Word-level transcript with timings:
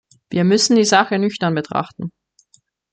Wir 0.31 0.45
müssen 0.45 0.75
die 0.75 0.83
Sache 0.83 1.19
nüchtern 1.19 1.53
betrachten. 1.53 2.11